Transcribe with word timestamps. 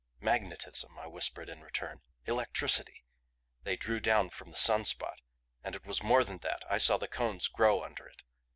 "Magnetism," 0.19 0.97
I 0.97 1.05
whispered 1.05 1.47
in 1.47 1.61
return. 1.61 2.01
"Electricity 2.25 3.05
they 3.61 3.75
drew 3.75 3.99
down 3.99 4.31
from 4.31 4.49
the 4.49 4.57
sun 4.57 4.83
spot. 4.83 5.21
And 5.63 5.75
it 5.75 5.85
was 5.85 6.01
more 6.01 6.23
than 6.23 6.39
that 6.39 6.63
I 6.67 6.79
saw 6.79 6.97
the 6.97 7.07
Cones 7.07 7.47
grow 7.47 7.83
under 7.83 8.07
it. 8.07 8.23